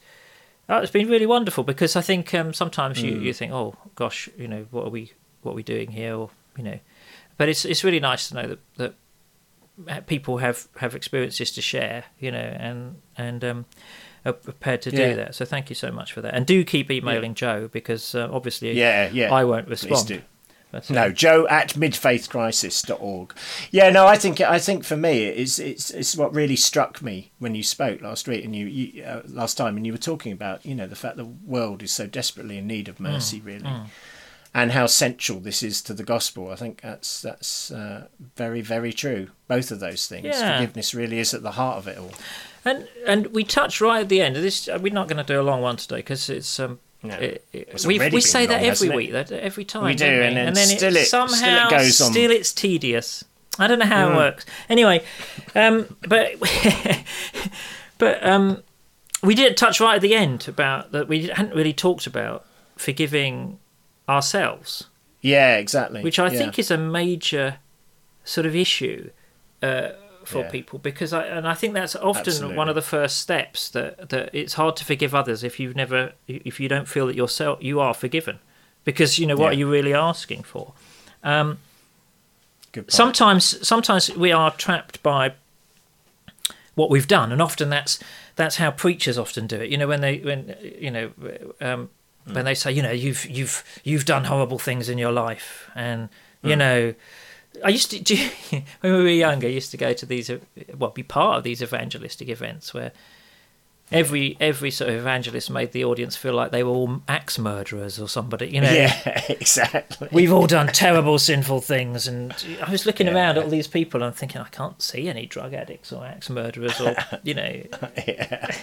[0.69, 3.21] Oh, it's been really wonderful because I think um, sometimes you, Mm.
[3.23, 6.29] you think, oh gosh, you know, what are we what are we doing here, or
[6.57, 6.79] you know,
[7.37, 8.93] but it's it's really nice to know that that
[10.07, 13.65] people have have experiences to share, you know, and and um,
[14.25, 15.35] are prepared to do that.
[15.35, 18.71] So thank you so much for that, and do keep emailing Joe because uh, obviously,
[18.73, 19.33] Yeah, yeah.
[19.33, 20.07] I won't respond.
[20.07, 20.21] do.
[20.71, 23.33] But, uh, No, Joe at midfaithcrisis.org.
[23.71, 27.31] Yeah, no, I think I think for me it's it's it's what really struck me
[27.39, 30.31] when you spoke last week and you, you uh, last time and you were talking
[30.31, 33.69] about you know the fact the world is so desperately in need of mercy really.
[34.55, 36.51] And how central this is to the gospel.
[36.51, 39.29] I think that's that's uh, very very true.
[39.47, 40.25] Both of those things.
[40.25, 40.59] Yeah.
[40.59, 42.11] Forgiveness really is at the heart of it all.
[42.63, 44.35] And and we touch right at the end.
[44.35, 46.79] This we're not going to do a long one today because it's um.
[47.05, 47.15] No.
[47.15, 49.85] it- it- we we say that every week, that every time.
[49.85, 52.11] We do, don't and then still it, it- still it somehow goes on.
[52.11, 53.25] still it's tedious.
[53.59, 54.13] I don't know how Mm.
[54.13, 54.45] it works.
[54.69, 55.03] Anyway,
[55.55, 56.31] um, but
[57.97, 58.63] but um,
[59.21, 62.45] we did touch right at the end about that we hadn't really talked about
[62.77, 63.59] forgiving
[64.07, 64.87] ourselves,
[65.21, 66.01] Yeah, exactly.
[66.01, 66.37] which I Yeah.
[66.37, 67.57] think is a major
[68.23, 69.09] sort of issue
[69.61, 69.89] uh,
[70.25, 70.49] for Yeah.
[70.49, 72.55] people because I and I think that's often Absolutely.
[72.57, 76.13] one of the first steps that that it's hard to forgive others if you've never
[76.27, 78.39] if you don't feel that yourself you are forgiven
[78.85, 79.49] because you know what Yeah.
[79.51, 80.73] are you really asking for
[81.23, 81.57] um,
[82.71, 85.33] Good sometimes sometimes we are trapped by
[86.75, 87.99] what we've done and often that's
[88.35, 91.11] that's how preachers often do it you know when they when you know
[91.61, 91.89] um,
[92.31, 96.09] when they say you know you've you've you've done horrible things in your life and
[96.41, 96.93] you know
[97.63, 98.17] I used to do,
[98.81, 99.45] when we were younger.
[99.47, 100.39] I used to go to these, uh,
[100.75, 102.91] well, be part of these evangelistic events where
[103.91, 107.99] every every sort of evangelist made the audience feel like they were all axe murderers
[107.99, 108.47] or somebody.
[108.47, 110.09] You know, Yeah, exactly.
[110.11, 112.07] we've all done terrible, sinful things.
[112.07, 112.33] And
[112.65, 113.13] I was looking Yeah.
[113.13, 116.29] around at all these people and thinking, I can't see any drug addicts or axe
[116.31, 118.55] murderers or you know, equi-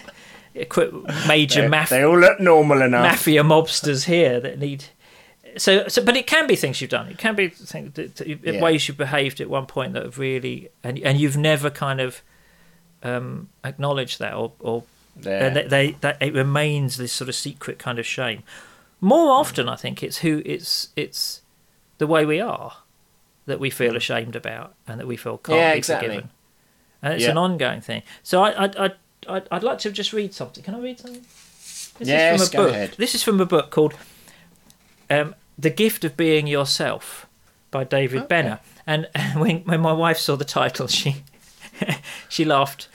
[1.29, 3.03] major mafia they all look normal enough.
[3.03, 4.85] mafia mobsters here that need.
[5.57, 7.09] So, so, but it can be things you've done.
[7.09, 8.61] It can be things, Yeah.
[8.61, 12.23] ways you behaved at one point that have really, and and you've never kind of
[13.03, 14.85] um, acknowledged that, or, or
[15.21, 15.47] Yeah.
[15.47, 18.43] and they, they that it remains this sort of secret kind of shame.
[19.01, 21.41] More often, I think it's who it's it's
[21.99, 22.77] the way we are
[23.47, 25.61] that we feel ashamed about, and that we feel can't Mm.
[25.63, 26.09] Yeah, be exactly.
[26.09, 26.31] forgiven,
[27.03, 27.31] and it's Yeah.
[27.31, 28.03] an ongoing thing.
[28.23, 28.91] So I I I
[29.29, 30.63] I'd, I'd like to just read something.
[30.65, 31.23] Can I read something?
[31.99, 32.75] This Yes, is from a go book.
[32.77, 32.95] ahead.
[32.97, 33.95] This is from a book called
[35.11, 37.27] um, "The Gift of Being Yourself"
[37.71, 38.27] by David Okay.
[38.27, 38.61] Benner.
[38.87, 41.23] And when when my wife saw the title, she
[42.29, 42.89] she laughed,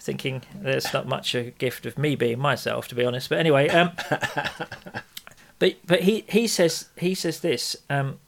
[0.00, 3.28] thinking there's not much a gift of me being myself, to be honest.
[3.28, 3.92] But anyway, um,
[5.58, 7.76] but but he he says he says this.
[7.90, 8.18] Um,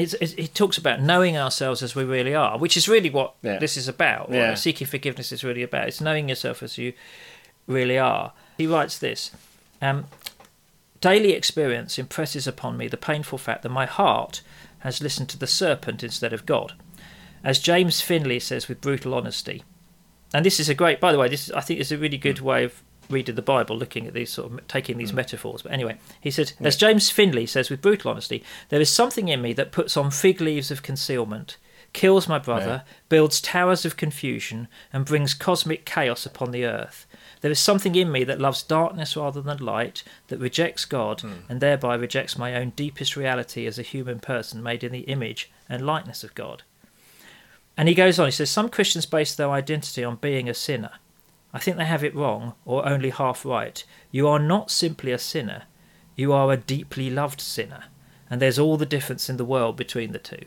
[0.00, 3.34] it's, it's, he talks about knowing ourselves as we really are, which is really what
[3.42, 3.58] Yeah.
[3.58, 4.30] this is about.
[4.30, 4.54] Yeah.
[4.54, 5.88] Seeking forgiveness is really about.
[5.88, 6.92] It's knowing yourself as you
[7.66, 8.32] really are.
[8.56, 9.30] He writes this.
[9.82, 10.06] Um,
[11.00, 14.40] Daily experience impresses upon me the painful fact that my heart
[14.80, 16.72] has listened to the serpent instead of God.
[17.44, 19.62] As James Finley says with brutal honesty,
[20.34, 22.18] and this is a great, by the way, this is, I think is a really
[22.18, 25.16] good way of reading the Bible, looking at these sort of taking these hmm.
[25.16, 25.62] metaphors.
[25.62, 29.42] But anyway, he said, as James Finley says with brutal honesty, there is something in
[29.42, 31.56] me that puts on fig leaves of concealment,
[31.92, 37.06] kills my brother, builds towers of confusion, and brings cosmic chaos upon the earth.
[37.40, 41.32] There is something in me that loves darkness rather than light, that rejects God, hmm.
[41.48, 45.50] and thereby rejects my own deepest reality as a human person made in the image
[45.68, 46.62] and likeness of God.
[47.76, 50.90] And he goes on, he says, Some Christians base their identity on being a sinner.
[51.52, 53.82] I think they have it wrong, or only half right.
[54.10, 55.62] You are not simply a sinner,
[56.16, 57.84] you are a deeply loved sinner.
[58.30, 60.44] And there's all the difference in the world between the two.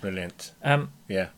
[0.00, 0.52] Brilliant.
[0.64, 1.28] Um, Yeah.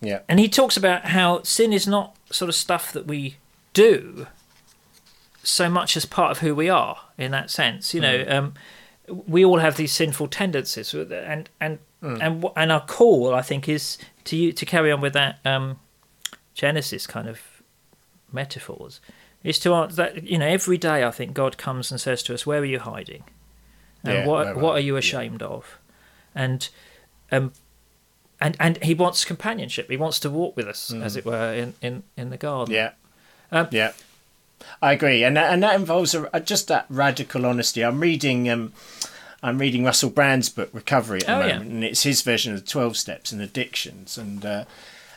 [0.00, 0.20] Yeah.
[0.28, 3.36] and he talks about how sin is not sort of stuff that we
[3.74, 4.26] do
[5.42, 8.54] so much as part of who we are in that sense you know um,
[9.26, 13.98] we all have these sinful tendencies and and and and our call i think is
[14.24, 15.78] to you to carry on with that um,
[16.54, 17.40] genesis kind of
[18.32, 19.00] metaphors
[19.42, 22.34] is to answer that you know every day i think god comes and says to
[22.34, 23.24] us where are you hiding
[24.04, 25.78] and Yeah, what what are you ashamed of
[26.34, 26.68] and
[27.32, 27.52] um
[28.40, 29.90] and and he wants companionship.
[29.90, 32.72] He wants to walk with us, as it were, in in in the garden.
[32.74, 32.76] Mm.
[32.78, 32.92] Yeah.
[33.60, 33.92] Um, yeah.
[34.80, 37.84] I agree, and that, and that involves a, a- just that radical honesty.
[37.84, 38.72] I'm reading um,
[39.42, 41.52] I'm reading Russell Brand's book Recovery at the Oh, yeah.
[41.58, 44.64] moment, and it's his version of the Twelve Steps and Addictions, and uh,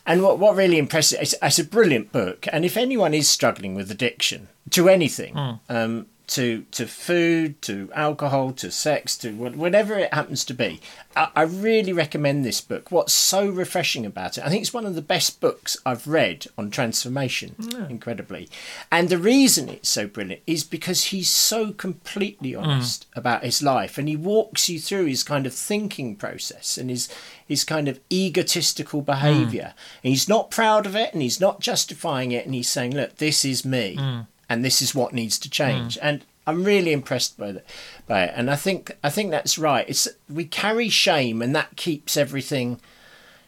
[0.05, 2.47] and what what really impresses it's, it's a brilliant book.
[2.51, 5.51] And if anyone is struggling with addiction to anything, Hmm.
[5.69, 10.79] um, to to food, to alcohol, to sex, to whatever it happens to be,
[11.15, 12.91] I, I really recommend this book.
[12.91, 14.45] What's so refreshing about it?
[14.45, 17.55] I think it's one of the best books I've read on transformation.
[17.59, 17.89] Mm.
[17.89, 18.49] Incredibly,
[18.91, 22.61] and the reason it's so brilliant is because he's so completely mm.
[22.61, 26.89] honest about his life, and he walks you through his kind of thinking process and
[26.89, 27.09] his
[27.45, 29.05] his kind of egotistical mm.
[29.05, 29.73] behaviour.
[30.03, 33.17] And he's not proud of it, and he's not justifying it, and he's saying, "Look,
[33.17, 35.97] this is me." And this is what needs to change.
[36.01, 37.65] And I'm really impressed by that,
[38.07, 38.33] by it.
[38.35, 39.85] And I think I think that's right.
[39.87, 42.79] It's we carry shame, and that keeps everything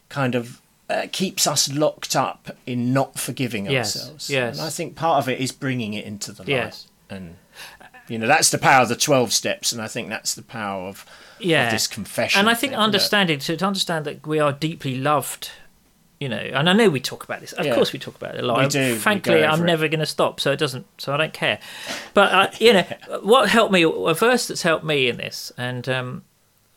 [0.10, 4.30] kind of uh, keeps us locked up in not forgiving Yes, ourselves.
[4.30, 4.58] yes.
[4.60, 6.50] And I think part of it is bringing it into the light.
[6.50, 6.88] Yes.
[7.10, 7.36] And
[8.08, 10.88] you know that's the power of the twelve steps, and I think that's the power
[10.88, 11.06] of,
[11.40, 12.40] yeah of this confession.
[12.40, 15.50] and I think thing, that- understanding to, to understand that we are deeply loved,
[16.26, 17.54] you know, and I know we talk about this.
[17.54, 17.76] Of Yeah.
[17.76, 18.60] course, we talk about it a lot.
[18.64, 19.66] We do, Frankly, I'm it.
[19.66, 20.86] never going to stop, so it doesn't.
[20.98, 21.60] So I don't care.
[22.16, 22.86] But uh, you know,
[23.22, 23.84] what helped me?
[23.84, 26.24] A verse that's helped me in this, and um,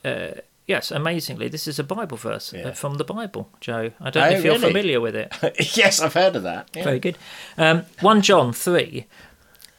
[0.05, 0.33] uh,
[0.67, 2.73] yes, amazingly, this is a Bible verse uh, Yeah.
[2.73, 3.91] from the Bible, Joe.
[4.01, 4.67] I don't Oh, know if you're really?
[4.69, 5.33] familiar with it.
[5.77, 6.69] yes, I've heard of that.
[6.75, 6.85] Yeah.
[6.85, 7.17] Very good.
[7.57, 9.07] Um, One John three.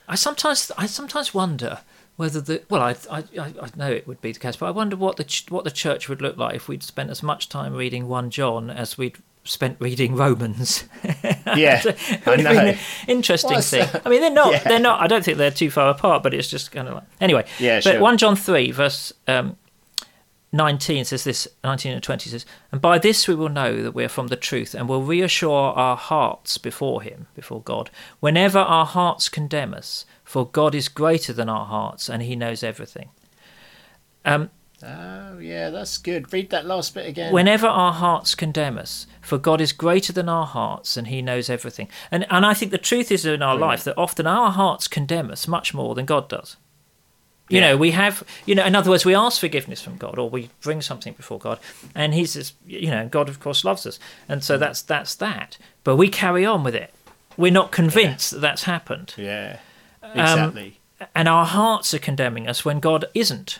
[0.07, 1.81] I sometimes I sometimes wonder
[2.15, 4.71] whether the well I, I I I know it would be the case, but I
[4.71, 7.47] wonder what the ch- what the church would look like if we'd spent as much
[7.47, 9.17] time reading One John as we'd
[9.49, 10.85] spent reading Romans.
[11.57, 12.77] Yeah, I would have been know.
[13.07, 13.87] interesting What's thing.
[13.91, 14.05] that?
[14.05, 14.63] I mean, they're not Yeah.
[14.65, 15.01] they're not.
[15.01, 17.43] I don't think they're too far apart, but it's just kind of like anyway.
[17.57, 17.99] Yeah, but sure.
[17.99, 19.11] One John three verse.
[19.27, 19.57] Um,
[20.51, 24.03] 19 says this 19 and 20 says and by this we will know that we
[24.03, 28.85] are from the truth and will reassure our hearts before him before god whenever our
[28.85, 33.09] hearts condemn us for god is greater than our hearts and he knows everything
[34.25, 34.49] um,
[34.83, 36.31] Oh yeah, that's good.
[36.31, 37.33] Read that last bit again.
[37.33, 41.49] whenever our hearts condemn us for god is greater than our hearts and he knows
[41.49, 44.87] everything and and i think the truth is in our life that often our hearts
[44.87, 46.55] condemn us much more than god does
[47.49, 47.71] you Yeah.
[47.71, 50.49] know we have you know in other words we ask forgiveness from god or we
[50.61, 51.59] bring something before god
[51.93, 55.57] and he says you know god of course loves us and so that's that's that
[55.83, 56.91] but we carry on with it
[57.37, 59.59] we're not convinced that that's happened yeah,
[60.01, 60.79] Um, exactly.
[61.13, 63.59] and our hearts are condemning us when God isn't.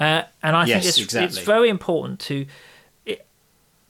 [0.00, 1.26] Uh, and I think it's, exactly.
[1.38, 2.46] it's very important to
[3.06, 3.26] it,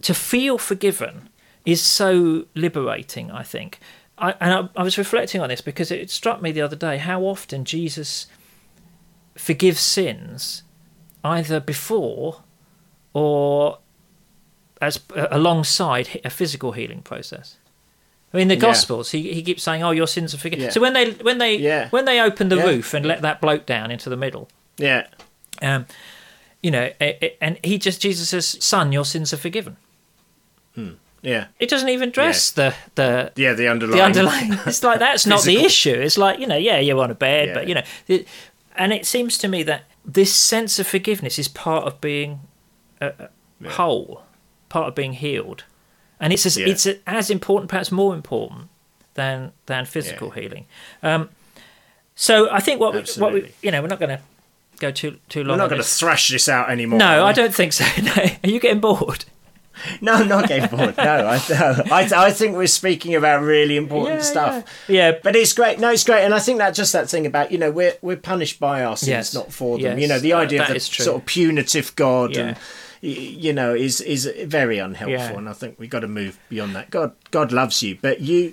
[0.03, 1.29] to feel forgiven
[1.64, 3.31] is so liberating.
[3.31, 3.79] I think,
[4.19, 6.99] I, and I, I was reflecting on this because it struck me the other day
[6.99, 8.27] how often Jesus
[9.35, 10.62] forgives sins
[11.25, 12.43] either before
[13.14, 13.79] or
[14.83, 17.57] as uh, alongside a physical healing process.
[18.33, 18.61] I mean, the Yeah.
[18.61, 20.71] Gospels, he, he keeps saying, "Oh, your sins are forgiven." Yeah.
[20.71, 21.88] So when they when they Yeah.
[21.90, 22.64] when they open the Yeah.
[22.64, 25.07] roof and let that bloke down into the middle, Yeah,
[25.64, 25.87] um,
[26.62, 29.77] you know, it, it- and he just Jesus says, "Son, your sins are forgiven."
[31.22, 33.55] yeah, It doesn't even address the the yeah.
[33.55, 33.96] The underlying.
[33.98, 34.53] the underlying.
[34.66, 35.94] It's like that's not the issue.
[35.94, 37.55] It's like you know, yeah, you're on a bed, Yeah.
[37.55, 38.27] but you know, it,
[38.77, 42.40] and it seems to me that this sense of forgiveness is part of being
[43.00, 44.22] uh, uh, whole,
[44.68, 45.64] part of being healed,
[46.20, 46.66] and it's as Yeah.
[46.68, 48.68] it's as important, perhaps more important
[49.14, 50.66] than than physical healing.
[51.03, 51.29] Um,
[52.16, 54.20] so I think what we, what we, you know, we're not going to
[54.78, 55.56] go too too long.
[55.58, 56.98] We're not going to thrash this out anymore.
[56.98, 57.84] No, I don't think so.
[58.02, 58.12] No.
[58.44, 59.24] Are you getting bored?
[60.00, 60.96] No, I'm not getting bored.
[60.96, 61.82] No, I, no.
[61.92, 64.64] I, I think we're speaking about really important stuff.
[64.88, 65.10] Yeah.
[65.10, 65.18] yeah.
[65.22, 65.80] But it's great.
[65.80, 68.16] No, it's great, and I think that just that thing about you know we're we're
[68.16, 69.34] punished by our sins, Yes.
[69.34, 69.98] not for them.
[69.98, 70.00] Yes.
[70.02, 72.42] You know the Uh, idea that of the sort of punitive God Yeah.
[72.48, 72.56] and
[73.02, 75.32] you know is is very unhelpful, Yeah.
[75.38, 76.90] and I think we've got to move beyond that.
[76.90, 78.52] God God loves you, but you.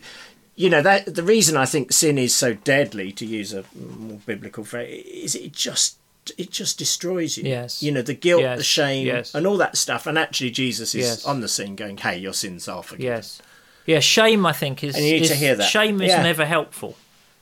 [0.58, 4.20] You know that the reason I think sin is so deadly, to use a more
[4.28, 5.98] biblical phrase, is it just
[6.38, 7.44] it just destroys you.
[7.46, 7.82] Yes.
[7.82, 8.58] You know the guilt, Yes.
[8.58, 9.34] the shame, Yes.
[9.34, 10.06] and all that stuff.
[10.08, 11.26] And actually, Jesus is Yes.
[11.26, 13.42] on the scene, going, "Hey, your sins are forgiven." Yes.
[13.86, 15.70] Yeah, shame I think is, And you need is- to hear that.
[15.70, 16.22] shame is Yeah.
[16.24, 16.96] never helpful.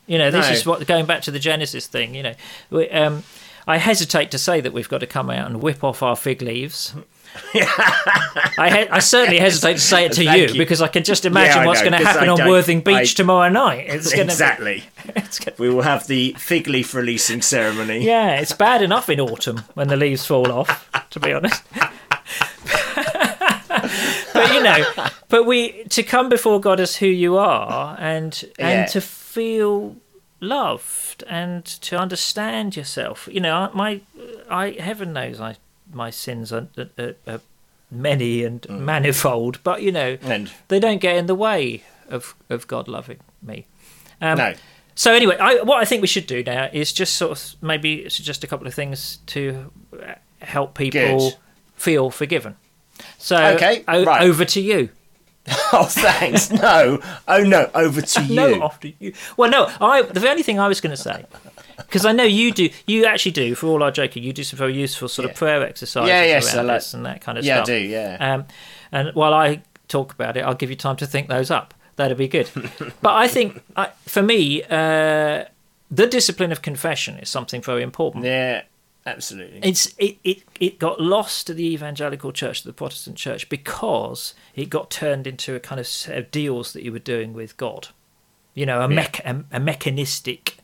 [0.07, 0.53] You know, this No.
[0.53, 2.35] is what going back to the Genesis thing, you know.
[2.69, 3.23] We, um
[3.67, 6.41] I hesitate to say that we've got to come out and whip off our fig
[6.41, 6.93] leaves.
[7.53, 10.57] I, he- I certainly hesitate to say it to you, you.
[10.57, 13.49] because I can just imagine I what's going to happen on Worthing Beach I- tomorrow
[13.49, 13.85] night.
[13.87, 14.83] It's exactly.
[15.15, 17.99] It's gonna, We will have the fig leaf releasing ceremony.
[18.05, 20.87] yeah, it's bad enough in autumn when the leaves fall off.
[21.11, 21.63] To be honest.
[24.33, 24.85] but you know,
[25.29, 28.67] but we to come before God as who you are, and Yeah.
[28.69, 29.95] and to feel
[30.39, 33.27] loved and to understand yourself.
[33.31, 34.01] You know, my
[34.49, 35.55] I heaven knows I
[35.91, 37.41] my sins are, are, are
[37.91, 42.67] many and manifold, but you know, And they don't get in the way of of
[42.67, 43.65] God loving me.
[44.21, 44.53] Um, no,
[44.95, 48.09] So anyway, I, what I think we should do now is just sort of maybe
[48.09, 49.71] suggest a couple of things to
[50.41, 51.35] help people Good.
[51.75, 52.55] feel forgiven.
[53.17, 54.21] So Okay, o- right.
[54.23, 54.89] over to you.
[55.73, 58.35] oh thanks, no, oh no, over to you.
[58.35, 59.13] No, after you.
[59.37, 60.01] Well, no, I.
[60.03, 61.25] The only thing I was going to say,
[61.85, 63.55] because I know you do, you actually do.
[63.55, 66.53] For all our joking, you do some very useful sort of prayer exercises Yeah, yes,
[66.55, 67.65] around like- this and that kind of yeah, I stuff.
[67.67, 68.17] do, yeah.
[68.19, 68.45] Um,
[68.91, 71.73] and while I talk about it, I'll give you time to think those up.
[71.95, 72.49] That'd be good.
[73.01, 75.45] but I think, I, for me, uh,
[75.91, 78.23] the discipline of confession is something very important.
[78.25, 78.61] yeah,
[79.05, 79.59] absolutely.
[79.63, 84.33] It's it, it it got lost to the evangelical church, to the Protestant church, because
[84.55, 87.57] it got turned into a kind of set of deals that you were doing with
[87.57, 87.89] God.
[88.53, 90.57] You know, a mech a, a mechanistic.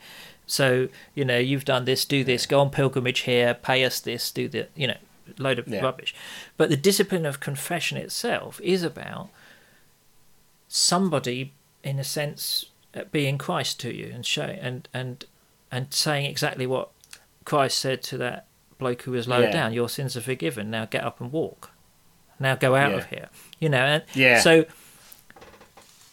[0.48, 4.32] So you know, you've done this, do this, go on pilgrimage here, pay us this,
[4.32, 4.98] do the you know,
[5.40, 5.82] load of Yeah.
[5.82, 6.14] rubbish.
[6.58, 9.30] But the discipline of confession itself is about
[10.68, 11.54] somebody,
[11.84, 15.26] in a sense, uh, being Christ to you and show and and
[15.72, 16.90] and saying exactly what
[17.44, 18.46] Christ said to that
[18.78, 19.52] bloke who was lowered Yeah.
[19.52, 19.74] down.
[19.74, 20.70] Your sins are forgiven.
[20.70, 21.72] Now get up and walk.
[22.40, 22.98] Now go out Yeah.
[22.98, 23.30] of here.
[23.60, 23.80] You know.
[23.86, 24.40] And Yeah.
[24.40, 24.66] So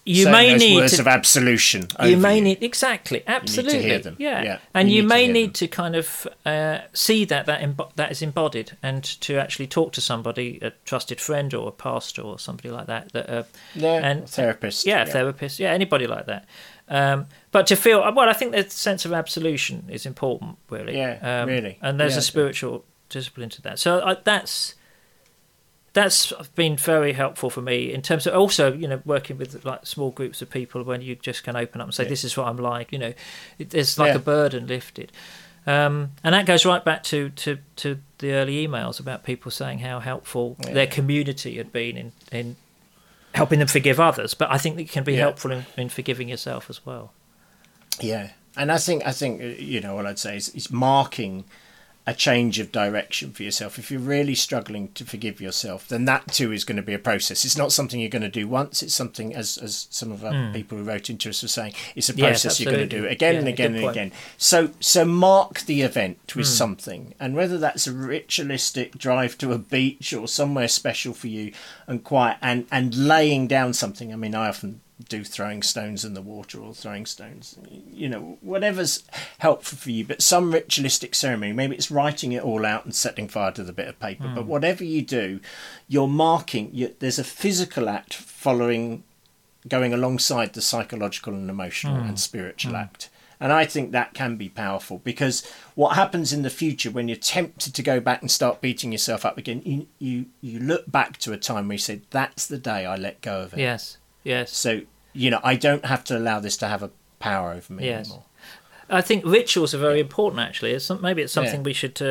[0.05, 1.87] you may need words to of absolution.
[2.05, 2.43] you may you.
[2.43, 4.17] need exactly absolutely To hear them.
[4.19, 5.53] yeah, Yeah, and you you, need may hear need them.
[5.55, 7.61] to kind of uh, see that that
[7.97, 12.23] that is embodied and to actually talk to somebody a trusted friend or a pastor
[12.23, 13.43] or somebody like that that uh,
[13.75, 14.87] Yeah, and therapist.
[14.87, 16.47] yeah, therapist yeah anybody like that
[16.89, 21.19] um, but to feel well I think the sense of absolution is important really Yeah,
[21.43, 21.79] um, really.
[21.81, 22.19] and there's Yeah.
[22.19, 24.75] a spiritual discipline to that so I, that's
[25.95, 29.87] that's been very helpful for me in terms of also you know working with like
[29.87, 32.09] small groups of people when you just can open up and say Yeah.
[32.09, 33.13] this is what i'm like you know
[33.59, 34.17] it, there's like Yeah.
[34.17, 35.13] a burden lifted
[35.65, 39.79] um, and that goes right back to, to, to the early emails about people saying
[39.79, 40.73] how helpful Yeah.
[40.73, 42.57] their community had been in, in
[43.35, 46.69] helping them forgive others but i think it can be helpful in, in forgiving yourself
[46.71, 47.13] as well
[48.01, 51.45] Yeah, and I think I think uh, you know what I'd say is, is marking
[52.05, 53.79] a change of direction for yourself.
[53.79, 56.99] If you're really struggling to forgive yourself, then that too is going to be a
[56.99, 57.45] process.
[57.45, 58.83] It's not something you're going to do once.
[58.83, 62.09] It's something, as as some of our people who wrote into us were saying, it's
[62.09, 62.19] a Hmm.
[62.19, 63.97] Yes, process you're going to do again Yeah, and again and point.
[63.97, 64.13] again.
[64.37, 69.59] So so mark the event with something, and whether that's a ritualistic drive to a
[69.59, 71.53] beach or somewhere special for you
[71.87, 74.13] and quiet, and and laying down something.
[74.13, 77.59] I mean, I often do throwing stones in the water or throwing stones
[77.91, 79.05] you know whatever's
[79.39, 80.05] helpful for you.
[80.05, 83.73] But some ritualistic ceremony maybe it's writing it all out and setting fire to the
[83.73, 84.49] bit of paper but hmm.
[84.49, 85.41] whatever you do
[85.89, 89.05] you're marking you, there's a physical act following
[89.69, 92.09] going alongside the psychological and emotional hmm.
[92.09, 92.79] and spiritual hmm.
[92.79, 93.09] act.
[93.41, 97.17] And I think that can be powerful because what happens in the future when you're
[97.17, 101.17] tempted to go back and start beating yourself up again, you you, you look back
[101.19, 103.99] to a time where you said, "That's the day I let go of it." yes
[104.25, 104.83] yes So
[105.15, 108.07] you know, I don't have to allow this to have a power over me Yes.
[108.07, 108.25] anymore.
[108.89, 110.41] I think rituals are very important.
[110.41, 111.65] Actually, it's some, maybe it's something Yeah.
[111.71, 112.07] we should uh,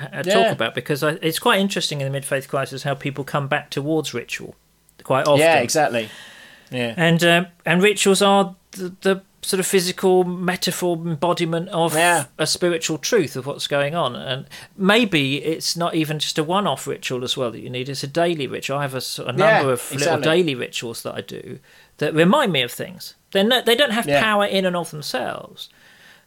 [0.00, 0.34] uh, Yeah.
[0.34, 3.48] talk about because I, it's quite interesting in the mid faith crisis how people come
[3.48, 4.54] back towards ritual
[5.02, 5.40] quite often.
[5.40, 6.08] Yeah, exactly.
[6.70, 12.24] Yeah, And um, and rituals are the, the sort of physical metaphor embodiment of Yeah.
[12.38, 14.16] a spiritual truth of what's going on.
[14.16, 17.88] And maybe it's not even just a one-off ritual as well that you need.
[17.88, 18.78] It's a daily ritual.
[18.78, 21.58] I have a, sort of Yeah, number of little daily rituals that I do
[21.98, 23.14] that remind me of things.
[23.32, 24.20] They're no, they don't have Yeah.
[24.20, 25.68] power in and of themselves.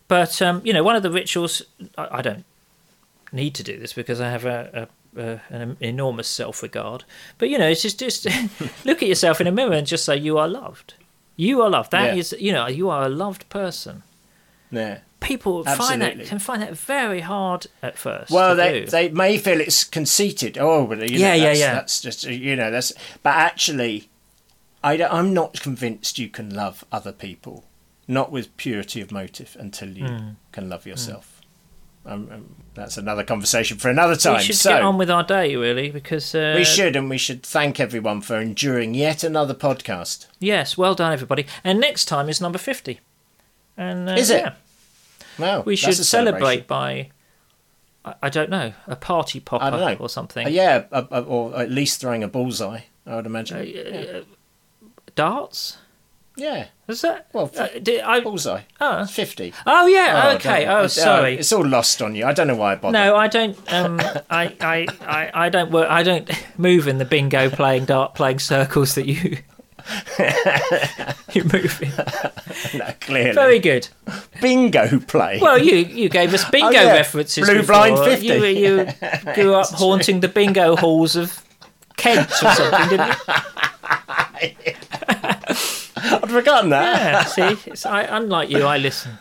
[0.08, 1.62] But um, you know, one of the rituals
[1.98, 2.46] I, I don't
[3.34, 7.04] need to do this because I have a, a, a an enormous self-regard.
[7.38, 8.26] But you know, it's just just
[8.86, 10.94] look at yourself in a mirror and just say you are loved.
[11.38, 11.92] You are loved.
[11.92, 12.20] That Yeah.
[12.20, 14.04] is, you know, you are a loved person.
[14.72, 15.00] yeah.
[15.20, 18.30] People find that can find that very hard at first.
[18.32, 18.86] Well, they do.
[18.86, 20.58] they may feel it's conceited.
[20.60, 21.74] Oh, but you know, Yeah, yeah, that's, yeah.
[21.74, 22.94] That's just you know that's.
[23.24, 24.10] But actually,
[24.84, 27.64] I don't- I'm not convinced you can love other people,
[28.08, 30.30] not with purity of motive, until you Hmm.
[30.52, 31.37] can love yourself.
[32.08, 34.38] Um, um, that's another conversation for another time.
[34.38, 37.18] we should so get on with our day really because uh, we should, and we
[37.18, 40.28] should thank everyone for enduring yet another podcast.
[40.40, 41.46] Yes, well done everybody.
[41.64, 43.02] And next time is number fifty.
[43.76, 44.42] And uh, Is it?
[44.42, 44.54] Yeah,
[45.38, 47.12] Wow, we should celebrate by.
[48.22, 50.48] I, don't know a party popper or something.
[50.48, 52.82] Uh, yeah, uh, uh, or at least throwing a bullseye.
[53.06, 53.58] I would imagine.
[53.58, 54.20] Uh, yeah.
[54.20, 54.22] uh,
[55.14, 55.78] darts.
[56.38, 57.28] Yeah, Is that?
[57.34, 58.62] Well, uh, did I, bullseye.
[58.80, 59.06] oh.
[59.06, 59.54] Fifty.
[59.66, 60.22] oh yeah.
[60.32, 60.66] Oh, okay.
[60.68, 61.38] Oh, uh, sorry.
[61.40, 62.26] it's all lost on you.
[62.26, 62.94] I don't know why I bothered.
[62.94, 63.58] No, I don't.
[63.74, 65.90] Um, I, I, I, I don't work.
[65.90, 69.38] I don't move in the bingo playing dart playing circles that you
[71.34, 71.92] you move in.
[72.74, 73.34] No, clearly.
[73.34, 73.88] Very good.
[74.42, 75.40] Bingo play.
[75.42, 76.94] Well, you you gave us bingo Oh, yeah.
[76.94, 77.46] references.
[77.48, 77.76] Blue before.
[77.76, 78.26] Blind 50.
[78.26, 78.88] You, you
[79.36, 81.42] grew up haunting the bingo halls of
[81.96, 83.16] Kent or something, didn't
[84.42, 84.74] he?
[86.28, 87.38] I'd forgotten that.
[87.38, 89.18] Yeah, see, it's, I, unlike you, I listen.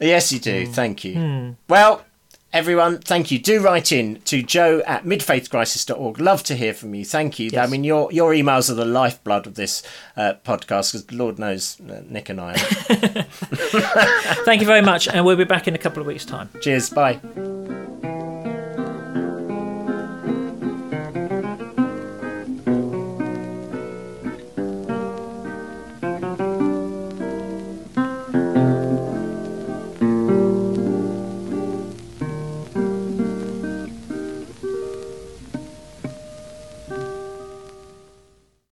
[0.00, 0.66] Yes, you do.
[0.66, 1.56] Thank you.
[1.68, 2.04] Well,
[2.52, 3.38] everyone, thank you.
[3.38, 6.18] Do write in to joe at midfaithcrisis.org.
[6.18, 7.04] Love to hear from you.
[7.04, 7.50] Thank you.
[7.56, 9.82] I mean, your your emails are the lifeblood of this
[10.16, 12.52] uh, podcast because Lord knows uh, Nick and I.
[12.52, 12.56] are.
[14.44, 16.48] Thank you very much, and we'll be back in a couple of weeks' time.
[16.60, 16.90] Cheers.
[16.90, 17.20] Bye.